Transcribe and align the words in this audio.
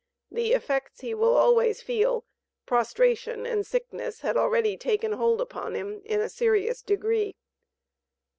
The 0.31 0.53
effects 0.53 1.01
he 1.01 1.13
will 1.13 1.37
always 1.37 1.83
feel; 1.83 2.25
prostration 2.65 3.45
and 3.45 3.63
sickness 3.67 4.21
had 4.21 4.35
already 4.35 4.75
taken 4.75 5.11
hold 5.11 5.39
upon 5.39 5.75
him 5.75 6.01
in 6.05 6.19
a 6.21 6.27
serious 6.27 6.81
degree. 6.81 7.35